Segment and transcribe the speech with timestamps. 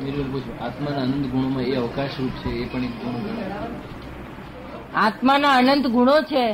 [0.00, 3.56] આત્માના અનંત ગુણોમાં એ અવકાશ રૂપ છે એ પણ એક ગુણ ગણાય.
[4.96, 6.44] આત્માના અનંત ગુણો છે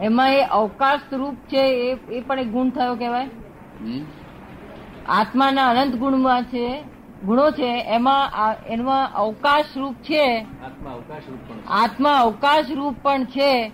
[0.00, 3.28] એમાં એ અવકાશ રૂપ છે એ એ પણ એક ગુણ થયો કહેવાય.
[5.08, 6.64] આત્માના અનંત ગુણમાં છે
[7.24, 8.24] ગુણો છે એમાં
[8.66, 10.24] એમાં અવકાશ રૂપ છે.
[10.38, 11.68] આત્મા અવકાશ રૂપ પણ છે.
[11.82, 13.72] આત્મા અવકાશ રૂપ પણ છે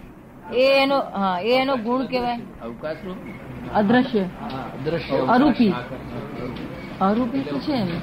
[0.54, 2.40] એ એનો હા એ એનો ગુણ કહેવાય.
[2.64, 3.16] અવકાશ રૂપ
[3.74, 4.24] અદ્રશ્ય
[4.80, 5.74] અદ્રશ્ય અરૂપી.
[7.00, 7.96] અરૂપી તો છે ને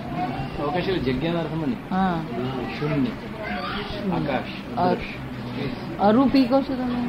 [0.60, 1.82] અવકાશ એટલે જગ્યાના અર્થમાં નહીં.
[1.90, 2.20] હા.
[2.80, 3.12] શૂન્ય.
[4.14, 4.52] આકાશ
[6.00, 7.00] અરૂપી કહો છો તમે?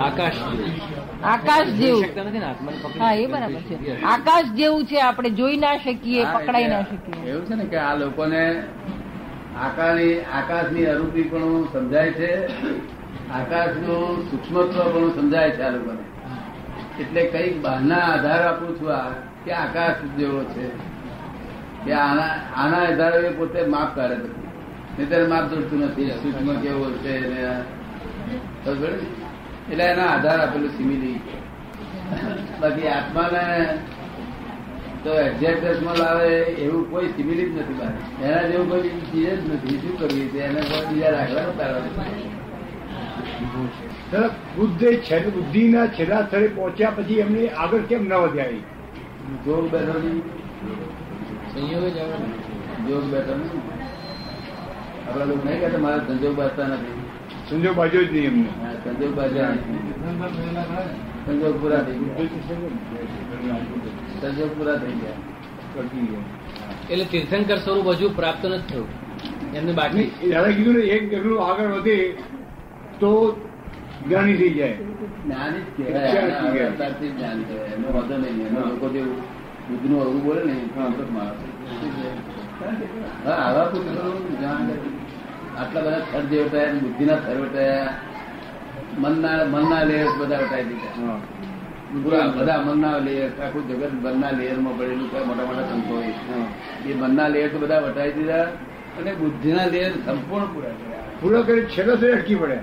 [0.00, 0.38] આકાશ
[1.24, 2.04] આકાશ જેવું.
[2.98, 3.76] હા એ બરાબર છે.
[4.04, 7.30] આકાશ જેવું છે આપણે જોઈ ના શકીએ પકડાઈ ના શકીએ.
[7.30, 8.42] એવું છે ને કે આ લોકોને
[9.56, 12.30] આકાશની આકાશની અરૂપી પણ સમજાય છે
[13.32, 16.02] આકાશનું સૂક્ષ્મત્વ પણ સમજાય છે આ લોકોને.
[17.00, 19.12] એટલે કંઈક બહારના આધાર આપું છું આ.
[19.44, 20.68] કે આકાશ જેવો છે.
[21.84, 22.26] કે આના
[22.56, 24.44] આના આધારે પોતે માપ કાઢે બધું.
[24.98, 27.14] નહીં માપ જોડતું નથી, સૂક્ષ્મ કેવો છે?
[29.72, 31.20] એટલે એના આધાર આપેલું સિમિલી
[32.60, 33.78] બાકી આત્માને
[35.04, 39.78] તો એક્ઝેક્ટમાં લાવે એવું કોઈ સિમિલિત નથી બહાર એના જેવું કોઈ ચીજ જ નથી.
[39.78, 41.80] શું કરવી છે એને કોઈ બીજા રાખવા કારણ
[44.56, 48.46] બુદ્ધે બુદ્ધિના છેલ્લા સ્થળે પહોંચ્યા પછી એમને આગળ કેમ ન વધ્યા?
[49.44, 50.20] જોગ બેઠો નહીં
[51.54, 51.98] સંયોગ જ
[52.88, 53.62] જોગ બેઠો નહીં
[55.08, 57.02] આપડા લોકો નહીં કહેતા મારા સંજોગ બાજતા નથી.
[57.50, 58.48] સંજોગ બાજુ જ નહીં એમને.
[58.84, 59.54] સંજોગ બાજ્યા
[61.26, 62.16] સંજોગ પૂરા થઈ ગયા.
[64.20, 65.12] સંજોગ પૂરા થઈ ગયા.
[66.90, 68.88] એટલે તીર્થંકર સ્વરૂપ હજુ પ્રાપ્ત નથી થયું.
[69.54, 71.96] એમને બાકી દાદા કીધું ને એક ડગલું આગળ વધે
[73.00, 73.40] તો
[74.00, 74.76] જ્ઞાની થઈ જાય
[75.16, 79.02] જ્ઞાન જ કહેવાય આના હવે અત્યારથી જ જ્ઞાન કહેવાય એનો વાંધો નહીં એમાં લોકો જે
[79.66, 80.54] બુદ્ધનું અવરું બોલે ને
[83.36, 83.66] આવા
[84.28, 84.68] જ્ઞાન
[85.54, 87.92] આટલા બધા થર જે વટાયા બુદ્ધિના થર વટાયા
[88.98, 91.18] મનના મનના લેયર બધા વટાઈ દીધા
[91.94, 96.14] પૂરા બધા મનના લેયર આખું જગત મનના લેયરમાં પડેલું કઈ મોટા મોટા સંતો હોય
[96.86, 98.46] એ મનના લેયર તો બધા વટાઈ દીધા
[98.98, 102.58] અને બુદ્ધિના લેયર સંપૂર્ણ પૂરા કર્યા પૂરા કરી છેલ્લો તો અટકી પડે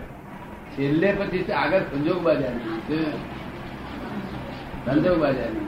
[0.77, 2.59] છેલ્લે પછી આગળ સંજોગ બાજારની.
[2.59, 3.05] શું?
[4.85, 5.65] સંજોગ બાજારની.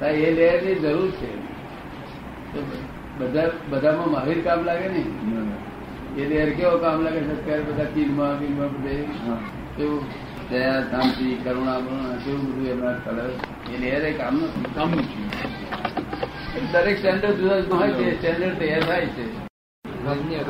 [0.00, 1.30] તો એ લેયરની જરૂર છે.
[3.18, 5.04] બધા બધામાં મહાવીર કામ લાગે ને?
[6.20, 7.20] એ લેયર કેવો કામ લાગે?
[7.20, 8.96] છે અત્યારે બધા ચીનમાં બીનમાં બધે?
[9.76, 10.04] કેવું
[10.50, 13.30] દયા શાંતિ કરુણા બરુણા કેવું બધું એમના કલર
[13.74, 14.40] એ લેયર એ કામ
[14.74, 18.18] કામનું છે દરેક સ્ટેન્ડર્ડ જુદા જુદા હોય છે.
[18.18, 19.26] સ્ટેન્ડર્ડ તૈયાર થાય છે.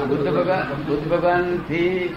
[0.08, 2.14] બુદ્ધ ભગવાન બુદ્ધ ભગવાનથી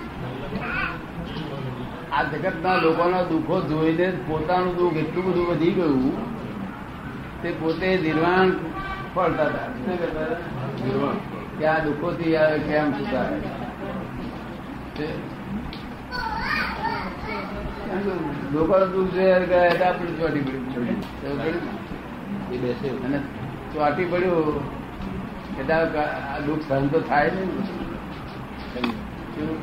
[2.15, 6.05] આ જગત ના લોકોના દુઃખો જોઈને પોતાનું દુઃખ એટલું બધું વધી ગયું
[7.41, 8.51] તે પોતે નિર્વાણ
[9.15, 9.69] ફળતા હતા?
[11.59, 13.37] કે આ દુઃખો થી આવે કેમ સુધારે?
[18.53, 20.77] લોકો દુઃખ જોયા એટલે આપણે ચોટી પડ્યું
[23.05, 23.19] અને
[23.73, 24.61] ચોટી પડ્યું.
[25.59, 27.43] એટલે આ દુઃખ સહન તો થાય ને
[28.73, 29.57] કેટલી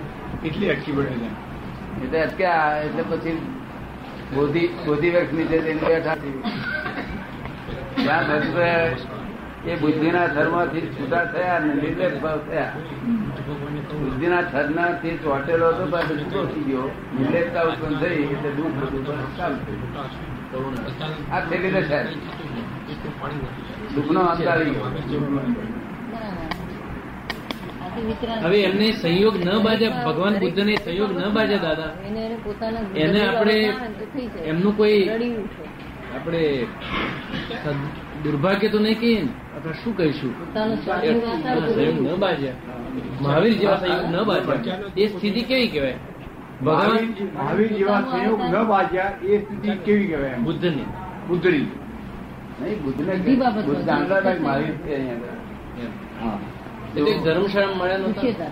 [0.45, 1.31] એટલી અટકી પડે છે.
[2.05, 3.55] એટલે અટક્યા એટલે પછી
[4.35, 6.17] બોધી બોધી નીચે જઈને બેઠા
[8.05, 8.57] ત્યાં ભક્ત
[9.67, 12.73] એ બુદ્ધિના થરમાંથી છૂટા થયા અને નિર્લેપ ભાવ થયા.
[14.05, 16.91] બુદ્ધિના થરનાથી ચોટેલો હતો પાસે છૂટો થઈ ગયો.
[17.19, 20.75] નિર્લેપતા ઉત્પન્ન થઈ, એટલે દુઃખ બધું થયું.
[21.33, 22.17] આ છેલ્લી દશા છે.
[23.95, 25.82] દુઃખનો અંત આવી ગયો.
[28.43, 31.91] હવે એમને સંયોગ ન બાજ્યા ભગવાન બુદ્ધ ને સંયોગ ન બાજ્યા દાદા.
[32.09, 33.57] એને એને પોતાના એને આપણે
[34.47, 35.01] એમનું કોઈ
[36.15, 36.43] આપણે
[38.25, 40.33] દુર્ભાગ્ય તો નહીં કહીએ ને અથવા શું કહીશું?
[40.55, 42.55] સંયોગ ન બાજ્યા
[43.21, 45.99] મહાવીર જેવા સંયોગ ન બાજ્યા એ સ્થિતિ કેવી કહેવાય?
[46.65, 47.05] ભગવાન
[47.35, 50.35] મહાવીર જેવા સંયોગ ન બાજ્યા એ સ્થિતિ કેવી કહેવાય?
[50.39, 50.89] બુદ્ધની.
[51.29, 51.67] બુદ્ધની.
[52.63, 53.15] નહીં બુદ્ધને
[53.63, 54.73] બુદ્ધ જાણતા મારી.
[56.23, 56.39] હા.
[56.95, 58.51] ધર્મશાળા મળ્યા નહોતા?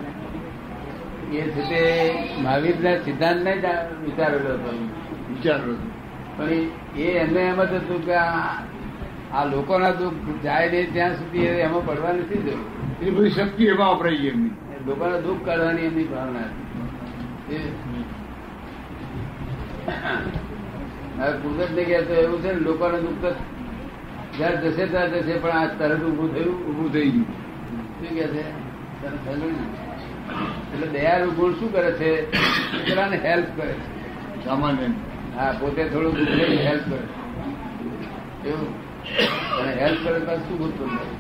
[1.33, 1.81] એ છે તે
[2.43, 3.65] મહાવીરના સિદ્ધાંત ને જ
[4.05, 4.71] વિચારેલો હતો.
[5.29, 5.75] વિચારેલો
[6.37, 6.53] પણ
[6.97, 8.15] એ એમને એમ જ હતું કે
[9.33, 12.67] આ લોકોના દુઃખ જાય નહીં ત્યાં સુધી એમાં પડવા નથી જવું
[13.03, 14.55] એ બધી શક્તિ એમાં વપરાઈ ગઈ એમની.
[14.73, 17.73] એ લોકોના દુઃખ કાઢવાની એમની ભાવના હતી.
[21.19, 23.31] હવે કુદરત ને કહેતો એવું છે ને લોકોના દુઃખ તો
[24.39, 26.57] જયારે જશે ત્યારે જશે પણ આ તરત ઊભું થયું.
[26.69, 27.50] ઊભું થઈ ગયું.
[28.01, 28.45] શું કે છે.
[30.75, 32.11] એટલે દયાળુ ગુણ શું કરે છે?
[32.87, 34.45] પેલાને હેલ્પ કરે છે.
[34.45, 34.87] સામાન્ય.
[35.37, 36.99] હા પોતે થોડું દુઃખ હેલ્પ કરે
[38.51, 38.69] એવું?
[39.61, 41.15] અને હેલ્પ કરે તો શું ઉત્પન્ન થાય?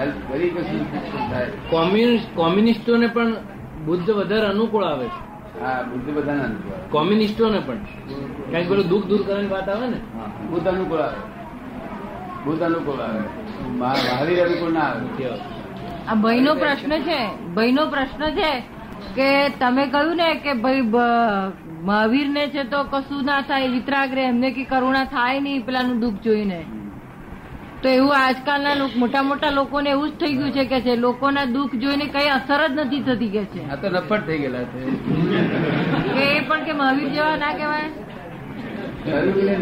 [0.00, 0.80] હેલ્પ કરી કશું
[1.30, 1.46] થાય?
[1.70, 3.36] કોમ્યુનિસ્ટ કોમ્યુનિસ્ટોને પણ
[3.84, 5.20] બુદ્ધ વધારે અનુકૂળ આવે છે.
[5.60, 6.88] હા બુદ્ધ બધાને અનુકૂળ આવે.
[6.90, 7.78] કોમ્યુનિસ્ટોને પણ.
[8.50, 9.96] કારણ કે પેલું દુઃખ દૂર કરવાની વાત આવે ને?
[9.96, 11.43] હા, બુદ્ધ અનુકૂળ આવે.
[12.44, 13.22] બુદ્ધ અનુકૂળ આવે
[13.80, 15.26] મહાવીર અનુકૂળ ના આવે.
[15.30, 17.18] આ આ ભાઈનો પ્રશ્ન છે
[17.56, 18.50] ભાઈનો પ્રશ્ન છે
[19.16, 19.28] કે
[19.60, 20.84] તમે કહ્યું ને કે ભાઈ
[21.88, 26.00] મહાવીર ને છે તો કશું ના થાય વિતરાગ રે એમને કે કરુણા થાય નહીં પેલાનું
[26.00, 26.60] દુઃખ જોઈને.
[27.82, 31.46] તો એવું આજકાલના લોકો મોટા મોટા લોકોને એવું જ થઈ ગયું છે કે છે લોકોના
[31.56, 33.62] દુઃખ જોઈને કઈ અસર જ નથી થતી કે છે.
[33.72, 34.80] આ તો નફટ થઈ ગયેલા છે.
[36.14, 37.88] કે એ પણ કે મહાવીર જેવા ના કહેવાય?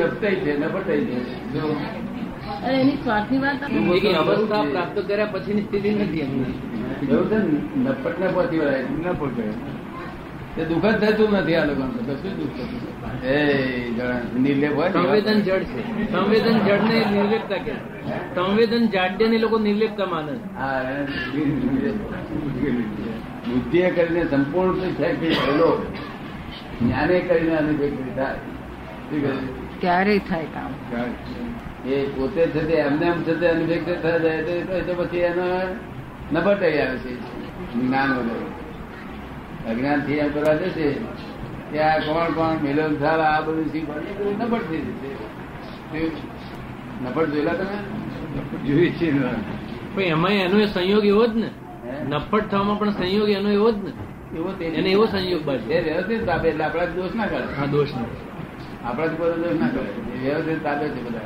[0.01, 1.19] નફટાઈ છે નફટાઈ છે.
[1.55, 1.63] જો
[2.67, 3.63] અરે એની સ્વાર્થની વાત
[4.15, 6.55] અવસ્થા પ્રાપ્ત કર્યા પછીની સ્થિતિ નથી એમની.
[7.77, 8.27] ને?
[8.29, 9.45] પહોંચી વળાય ન પહોંચે
[10.57, 12.15] તે દુઃખ જ થતું નથી આ લોકો તો.
[12.31, 13.27] દુઃખ થતું?
[13.27, 13.39] એ
[14.39, 16.13] નિર્લેપ હોય સંવેદન જડ છે.
[16.13, 17.75] સંવેદન જડ ને નિર્લેપતા કે
[18.35, 20.35] સંવેદન જાડ્ય ને લોકો નિર્લેપતા માને
[23.47, 25.71] બુદ્ધિએ કરીને સંપૂર્ણ થાય થયેલો
[26.83, 28.37] જ્ઞાને કરીને અનુભવ થાય
[29.11, 30.73] શું ક્યારેય થાય કામ.
[31.87, 35.19] એ પોતે છે તે એમને એમ છે તે અનુભવ થયા જાય તો- એ તો પછી
[35.19, 35.77] એનો
[36.33, 37.17] નબટાઈ આવે છે.
[37.75, 38.53] જ્ઞાન વગર.
[39.71, 40.95] અજ્ઞાનથી એમ કરવા જશે
[41.73, 46.11] કે આ કોણ કોણ મિલન થાય આ બધું શીખવાનું નબળ થઈ જશે.
[47.05, 47.77] નબળ જોયેલા તમે?
[48.67, 49.13] જોઈ છે
[49.95, 51.51] પણ એમાં એનો એ સંયોગ એવો જ ને.
[52.09, 53.91] નફટ થવામાં પણ સંયોગ એનો એવો જ ને.
[54.37, 58.89] એવો એને એવો સંયોગ એ વ્યવસ્થિત તાપે એટલે આપણા દોષ ના કરે હા દોષ ના.
[58.89, 61.21] આપણા જ દોષ ના કરે વ્યવસ્થિત તાપે છે બધા.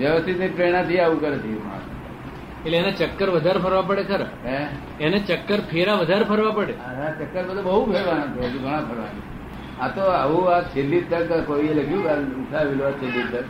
[0.00, 1.48] વ્યવસ્થિતની પ્રેરણાથી આવું કરે છે
[2.64, 4.30] એટલે એને ચક્કર વધારે ફરવા પડે ખરા?
[5.00, 6.74] એને ચક્કર ફેરા વધારે ફરવા પડે?
[7.20, 9.28] ચક્કર બધું બહુ ફેરવાના છે હજુ ઘણા ફરવાના
[9.80, 13.46] આ તો આવું આ છેલ્લી તક કોઈએ લખ્યું આ ઉઠાવેલું આ છેલ્લી તક.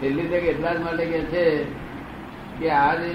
[0.00, 1.44] છેલ્લી તક એટલા જ માટે કે છે
[2.60, 3.12] કે આ જે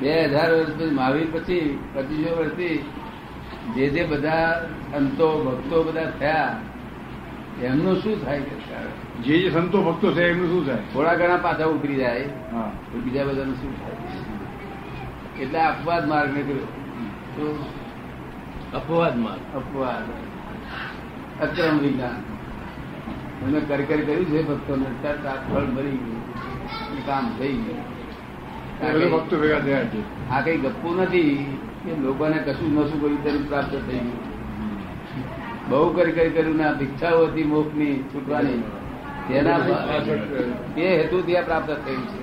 [0.00, 1.64] બે હજાર વર્ષ પછી મહાવીર પછી
[1.94, 2.76] પચીસો વર્ષથી
[3.74, 4.48] જે જે બધા
[4.92, 6.50] સંતો ભક્તો બધા થયા
[7.60, 10.82] એમનું શું થાય જે જે સંતો ભક્તો છે એમનું શું થાય?
[10.92, 12.72] થોડા ઘણા પાછા ઉતરી જાય હા.
[12.92, 15.42] તો બીજા બધાનું શું થાય?
[15.42, 17.64] એટલે અપવાદ માર્ગ ને તો
[18.74, 19.56] અપવાદ માર્ગ.
[19.56, 20.04] અપવાદ.
[21.42, 22.32] અક્રમ વિજ્ઞાન.
[23.42, 26.30] એમને કરી કરી કર્યું છે ભક્તો ને આ ફળ મળી ગયું.
[26.98, 29.10] એ કામ થઈ ગયું.
[29.10, 30.28] ભક્તો ભેગા થયા છે.
[30.30, 34.31] આ કઈ ગપ્પું નથી કે લોકોને કશું નશું કર્યું તેનું પ્રાપ્ત થઈ ગયું.
[35.72, 38.62] બહુ કરી કરી કર્યું ના ભિક્ષાઓ હતી મોક્ષની છૂટવાની.
[39.28, 39.58] તેના
[40.74, 42.20] તે હેતુથી આ પ્રાપ્ત થયું છે.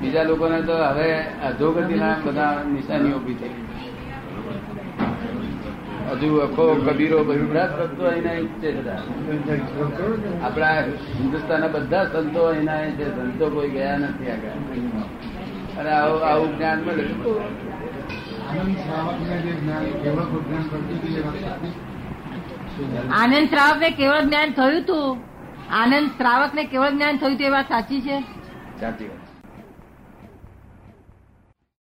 [0.00, 1.08] બીજા લોકોને તો હવે
[1.48, 3.56] અધોગતિના બધા નિશાની ઊભી થઈ.
[6.10, 8.70] હજુ અખો કબીરો બધા સંતો એના છે
[10.42, 10.74] આપણા
[11.20, 13.08] હિન્દુસ્તાનના બધા સંતો એના જ છે.
[13.16, 14.54] સંતો કોઈ ગયા નથી આગળ.
[15.80, 17.04] અને આવું આવું જ્ઞાન મળે.
[18.48, 18.56] તો
[23.12, 25.22] આનંદ શ્રાવક ને કેવળ જ્ઞાન થયું હતું
[25.74, 28.18] આનંદ શ્રાવક ને કેવળ જ્ઞાન થયું હતું એ વાત સાચી છે?
[28.80, 29.27] સાચી વાત.